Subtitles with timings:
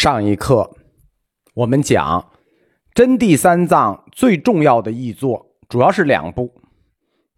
[0.00, 0.76] 上一课
[1.54, 2.30] 我们讲
[2.94, 6.54] 真谛三藏最重要的译作主要是两部：《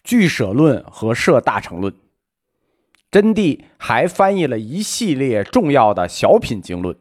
[0.05, 1.91] 俱舍论》和《摄大乘论》。
[3.11, 6.95] 真谛还翻译了一系列重要的小品经论，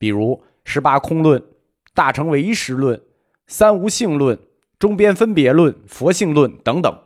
[0.00, 0.32] 比如
[0.64, 1.40] 《十八空论》
[1.94, 2.96] 《大乘唯识论》
[3.46, 4.36] 《三无性论》
[4.80, 7.02] 《中边分别论》《佛性论》等等，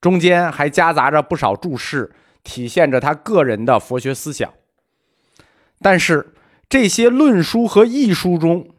[0.00, 2.14] 中间还夹杂着不少注释，
[2.44, 4.48] 体现着他个人的佛学思想。
[5.80, 6.32] 但是，
[6.72, 8.70] 这些论书和译书中，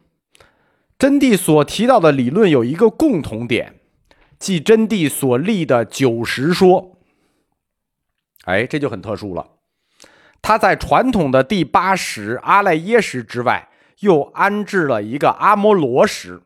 [0.98, 3.78] 真谛所提到的理论有一个共同点，
[4.36, 6.98] 即真谛所立的九十说。
[8.46, 9.46] 哎，这就很特殊了。
[10.42, 13.68] 他在传统的第八识阿赖耶识之外，
[14.00, 16.42] 又安置了一个阿摩罗识，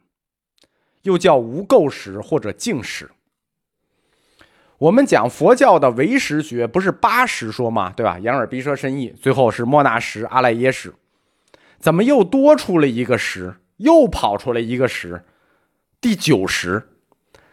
[1.04, 3.10] 又叫无垢识或者净识。
[4.76, 7.90] 我们讲佛教的唯识学，不是八识说吗？
[7.96, 8.18] 对吧？
[8.18, 10.92] 眼耳鼻舌身意，最后是莫那识、阿赖耶识。
[11.78, 13.54] 怎么又多出了一个十？
[13.76, 15.24] 又跑出来一个十，
[16.00, 16.88] 第九十。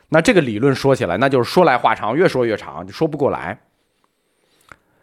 [0.10, 3.62] 那这个理论说起来，那就是说来话长，越说越长，就说不过来。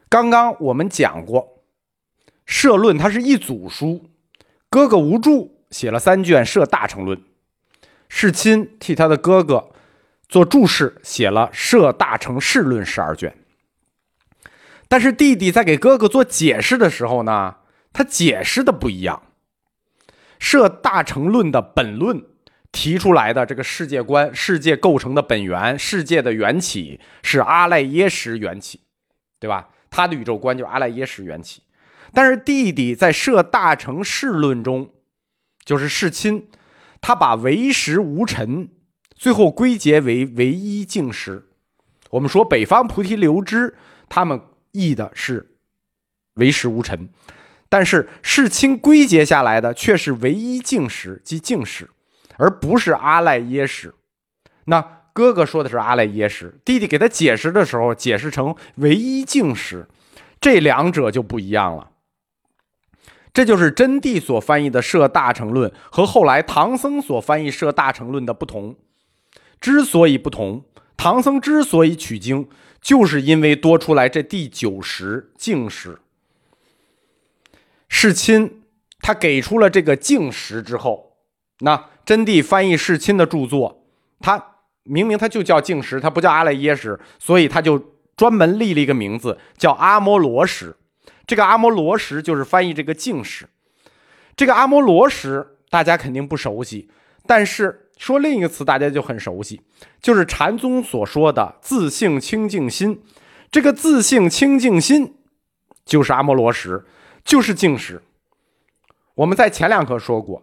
[0.09, 1.63] 刚刚我们讲过，
[2.45, 4.11] 《社论》它是一组书，
[4.69, 7.17] 哥哥无助写了三卷《社大成论》，
[8.09, 9.71] 世亲替他的哥哥
[10.29, 13.37] 做注释，写了《社大成世论》十二卷。
[14.89, 17.57] 但是弟弟在给哥哥做解释的时候呢？
[17.93, 19.23] 他解释的不一样，
[20.39, 22.25] 《设大成论》的本论
[22.73, 28.81] 提出来的这个世界观、世界构成的本源、世界的缘起是阿赖耶识缘起，
[29.39, 29.69] 对吧？
[29.91, 31.63] 他的宇宙观就是阿赖耶识缘起。
[32.15, 34.91] 但是弟弟在《设大成释论》中，
[35.65, 36.49] 就是世亲，
[37.01, 38.71] 他把唯识无尘
[39.15, 41.49] 最后归结为唯一净识。
[42.11, 43.75] 我们说北方菩提流支
[44.09, 44.41] 他们
[44.73, 45.57] 译的是
[46.35, 47.09] 唯识无尘。
[47.73, 51.89] 但是世亲归结下来的却是唯一净识即净识，
[52.37, 53.95] 而不是阿赖耶识。
[54.67, 54.83] 那
[55.15, 59.89] 哥哥说的是阿赖耶识，弟弟给他解释的时候解释成唯一净识，
[60.39, 61.93] 这两者就不一样了。
[63.33, 68.77] 这就是真谛所翻译的《摄大乘论》和后来唐僧所翻译《摄大乘论》的不同。
[69.59, 70.67] 之所以不同，
[70.99, 72.51] 唐僧之所以取经，
[72.83, 76.01] 就是因为多出来这第九识净识。
[78.03, 78.65] 世亲，
[79.01, 81.19] 他给出了这个净识之后，
[81.61, 83.87] 那真谛翻译世亲的著作，
[84.19, 84.45] 他
[84.83, 90.75] 明明他就叫净识，他不叫阿赖耶识，所以他就专门立了一个名字叫阿摩罗识。
[91.29, 93.49] 这个阿摩罗识就是翻译这个净识。
[94.35, 96.91] 这个阿摩罗识大家肯定不熟悉，
[97.25, 99.61] 但是说另一个词大家就很熟悉，
[100.01, 103.01] 就是禅宗所说的自性清净心。
[103.53, 105.15] 这个自性清净心
[105.85, 106.85] 就是阿摩罗识。
[107.25, 108.03] 就是净识。
[109.15, 110.43] 我们在前两课说过，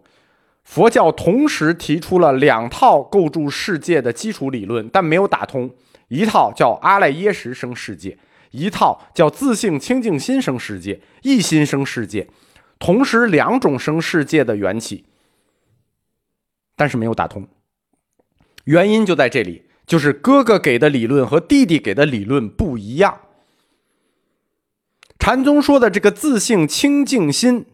[0.63, 5.71] 佛教同时提出了两套构筑世界的基础理论，但没有打通。
[6.09, 8.17] 一套叫阿赖耶识生世界，
[8.51, 12.27] 一套叫自性清净心生世界，一心生世界，
[12.79, 15.05] 同时两种生世界的缘起，
[16.75, 17.47] 但是没有打通。
[18.65, 23.21] 原因就在这里，就是哥哥给的理论和弟弟给的理论不一样。
[25.19, 27.65] 禅宗说的这个自性清净心，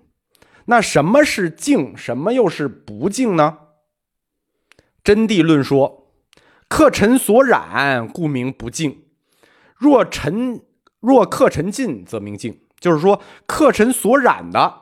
[0.65, 3.59] 那什么是净，什么又是不净呢？
[5.03, 6.07] 真谛论说，
[6.67, 9.03] 客尘所染，故名不净；
[9.77, 10.63] 若尘
[10.99, 12.59] 若客尘尽，则名净。
[12.79, 14.81] 就是说，客尘所染的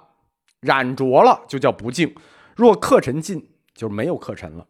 [0.62, 2.10] 染着了，就叫不净；
[2.56, 4.66] 若客尘尽，就没有客尘了，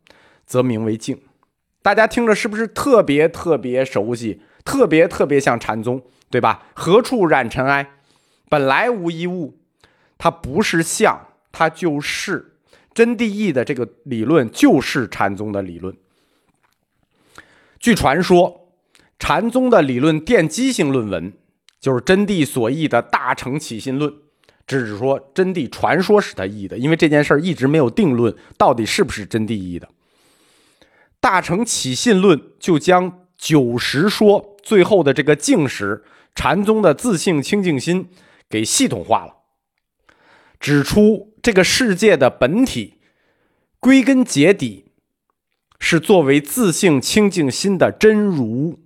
[0.45, 1.21] 则名为净。
[1.81, 4.41] 大家听着是不是特别特别熟悉？
[4.65, 6.01] 特别特别像禅宗。
[6.33, 6.63] 对吧？
[6.73, 7.91] 何处染尘埃？
[8.49, 9.59] 本来无一物，
[10.17, 12.55] 它不是相，它就是
[12.91, 15.95] 真谛义的这个理论，就是禅宗的理论。
[17.79, 18.67] 据传说，
[19.19, 21.31] 禅宗的理论奠基性论文
[21.79, 24.11] 就是真谛所译的《大乘起信论》，
[24.65, 29.85] 只是说真谛传说是他译的，因为这件事儿一直没有定论，到底是不是真谛译的。
[31.19, 36.03] 《大乘起信论》就将九十说最后的这个净识。
[36.35, 38.09] 禅宗的自性清净心
[38.49, 39.35] 给系统化了，
[40.59, 42.95] 指出这个世界的本体，
[43.79, 44.85] 归根结底
[45.77, 48.79] 是作为自性清净心的真如。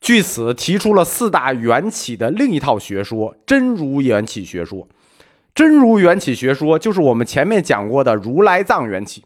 [0.00, 4.88] 据此提出了四大缘起的另一套学说——真如缘起学说。
[5.54, 9.22] 真如缘起学说就是我们前面讲过的如来藏缘起。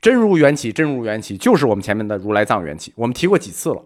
[0.00, 3.84] 真如缘起，真如缘起就是我们前面的如来藏缘起，我们提过几次了。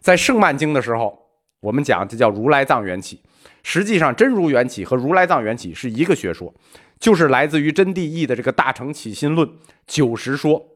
[0.00, 1.30] 在《圣曼经》的时候，
[1.60, 3.20] 我们讲这叫如来藏缘起。
[3.62, 6.52] 实际上，真如缘起和如来藏缘起是一个学说，
[6.98, 9.48] 就是来自于真谛义的这个大乘起心论
[9.86, 10.66] 九十说，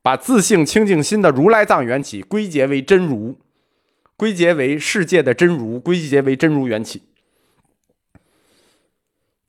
[0.00, 3.36] 把自性清净心的如来藏缘起归结为真如，
[4.16, 7.02] 归结为世界的真如，归结为真如缘起。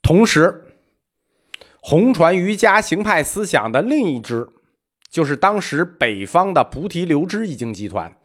[0.01, 0.62] 同时，
[1.85, 4.47] 红传瑜伽行派思想的另一支，
[5.09, 8.15] 就是当时北方的菩提流支译经集团，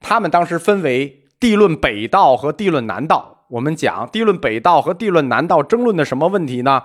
[0.00, 3.44] 他们当时分为地论北道和地论南道。
[3.48, 6.84] 我们讲地论北道和地论南道争论的什么问题呢？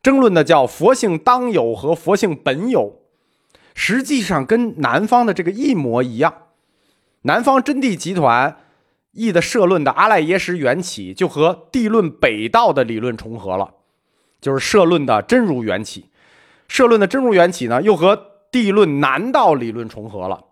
[0.00, 3.00] 争论的叫佛性当有和佛性本有，
[3.74, 6.32] 实际上跟南方的这个一模一样。
[7.22, 8.56] 南方真谛集团
[9.10, 13.74] 译的社论的阿赖耶识缘起，就和地论北道的理论重合了，
[14.46, 16.08] 就是社论的真如缘起。
[16.68, 20.44] 社论的真如缘起呢，又和地论南道理论重合了，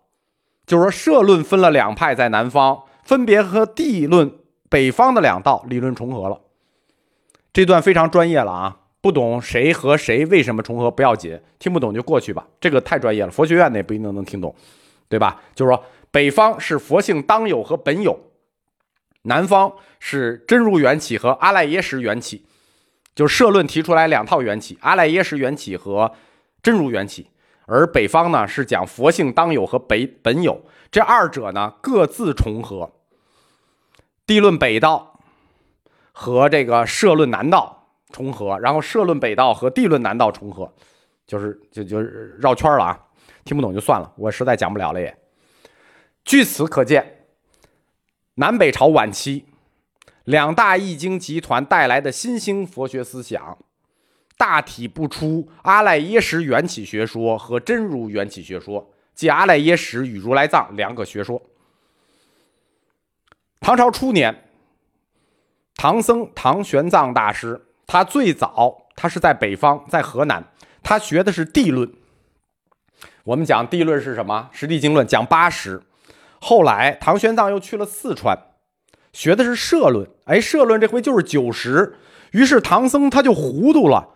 [0.65, 4.29] 就是说社论分了两派，在南方分别和地论。
[4.67, 6.41] 北方的两道理论重合了，
[7.53, 8.77] 这段非常专业了啊！
[8.99, 12.45] 不懂谁和谁为什么重合不要紧，听不懂就过去吧。
[12.59, 14.53] 这个太专业了，佛学院的也不一定能听懂，
[15.07, 15.39] 对吧？
[15.53, 15.81] 就是说，
[16.11, 18.19] 北方是佛性当有和本有，
[19.21, 22.45] 南方是真如缘起和阿赖耶识缘起。
[23.15, 26.13] 就社论提出来两套缘起：阿赖耶识缘起和
[26.61, 27.31] 真如缘起。
[27.65, 32.91] 而北方呢是讲佛性当有和北本有，这二者呢各自重合。
[34.27, 35.19] 地论北道
[36.11, 40.71] 和这个社论南道重合，然后社论北道和地论南道重合，
[41.25, 42.99] 就是就就绕圈了啊！
[43.43, 45.17] 听不懂就算了，我实在讲不了了也。
[46.23, 47.25] 据此可见，
[48.35, 49.45] 南北朝晚期
[50.25, 53.57] 两大易经集团带来的新兴佛学思想，
[54.37, 61.41] 大体不出阿赖耶识缘起学说和真如缘起学说，即阿赖耶识与如来藏两个学说。
[63.59, 64.49] 唐朝初年，
[65.75, 70.43] 唐僧唐玄奘大师，他最早他是在北方，在河南，
[70.81, 71.91] 他学的是地论。
[73.23, 74.49] 我们讲地论是什么？
[74.57, 75.81] 《实地经论》讲八十。
[76.39, 78.37] 后来唐玄奘又去了四川，
[79.15, 80.05] 学的是社论。
[80.25, 81.95] 哎，社论这回就是九十。
[82.31, 84.09] 于是唐僧他就糊涂了。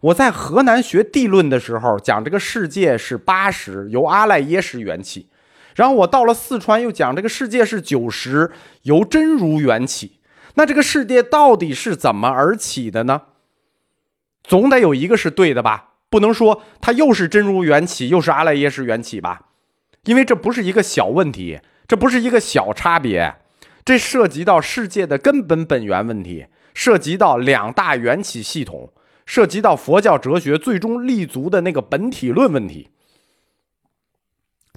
[0.00, 5.28] 我在河南学地论的时候，讲这个世界是八十，由阿赖耶识缘起。
[5.74, 8.50] 然后我到了四川，又讲这个世界是九十，
[8.84, 10.20] 由真如缘起。
[10.54, 13.22] 那这个世界到底是怎么而起的呢？
[14.42, 15.90] 总得有一个是对的吧？
[16.08, 19.42] 不能说它又是真如缘起，又是阿赖耶识缘起吧？
[20.04, 23.34] 因为这不是一个小问题，这不是一个小差别，
[23.86, 28.92] 这涉及到世界的根本本源问题，涉及到两大缘起系统，
[29.24, 32.88] 涉及到佛教哲学最终立足的那个本体论问题。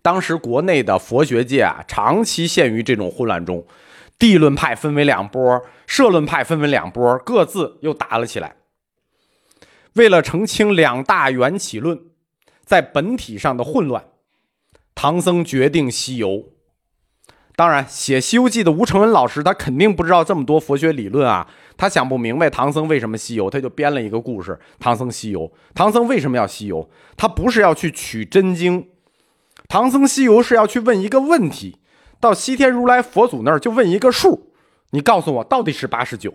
[0.04, 3.66] 当时国内的佛学界啊，长期陷于这种混乱中，
[4.20, 8.58] 地论派分为两波，社论派分为两波，各自又打了起来。
[9.94, 12.00] 为了澄清两大缘起论
[12.64, 14.06] 在本体上的混乱，
[14.94, 16.54] 唐僧决定西游。
[17.60, 21.46] 当然，写《西游记》的吴承恩老师他肯定不知道这么多佛学理论啊，
[21.76, 25.52] 他想不明白唐僧为什么西游，他就编了一个故事：唐僧西游。
[25.74, 26.90] 唐僧为什么要西游？
[27.18, 28.88] 他不是要去取真经。
[29.68, 31.80] 唐僧西游是要去问一个问题，
[32.22, 34.54] 到西天如来佛祖那儿就问一个数，
[34.92, 36.34] 你告诉我到底是八十九，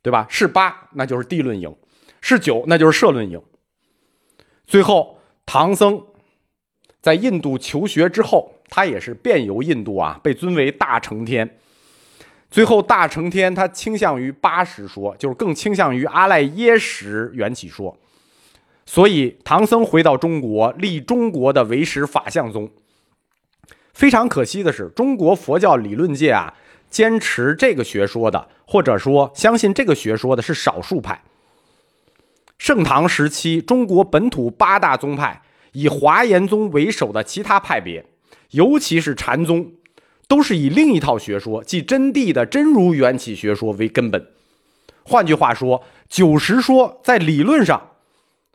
[0.00, 0.26] 对吧？
[0.30, 1.70] 是八，那就是地论赢；
[2.22, 3.38] 是九，那就是社论赢。
[4.66, 6.02] 最后，唐僧
[7.02, 11.58] 在印度求学之后，他也是遍游印度啊，被尊为大成天。
[12.50, 17.94] 最后，大成天他倾向于八十说，就是更倾向于阿赖耶识缘起说。
[18.86, 22.70] 所以，唐僧回到中国，立中国的唯识法相宗。
[23.92, 26.54] 非常可惜的是，中国佛教理论界啊，
[26.88, 31.22] 坚持这个学说的，或者说相信这个学说的是少数派。
[32.56, 38.04] 盛唐时期，中国本土八大宗派，以华严宗为首的其他派别，
[38.52, 39.72] 尤其是禅宗，
[40.26, 44.26] 都是以另一套学说，即真谛的真如缘起学说为根本。
[45.02, 47.88] 换句话说，九十说在理论上。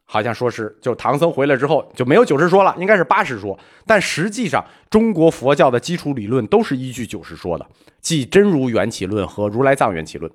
[0.09, 3.59] 好像说是，就唐僧回来之后就没有九十说了，应该是八十说。
[3.85, 7.67] 但实际上，中国佛教的基础理论都是依据九十说的，
[7.99, 10.31] 即真如缘起论和如来藏缘起论。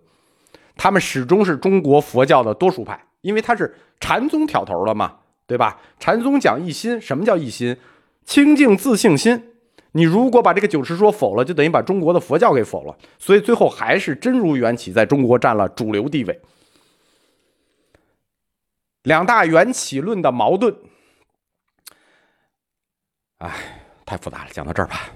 [0.76, 5.14] 他们始终是中国佛教的多数派，因为他是禅宗挑头了嘛，
[5.46, 5.80] 对吧？
[5.98, 7.78] 禅宗讲一心，什么叫一心？
[8.26, 9.51] 清净自性心。
[9.92, 12.96] 你如果把这个九十说否了，就等于把中国的佛教给否了。
[13.18, 16.40] 所以最后还是真如缘起在中国占了主流地位。
[19.02, 20.74] 两大缘起论的矛盾，
[23.38, 25.10] 哎，太复杂了，讲到这儿吧。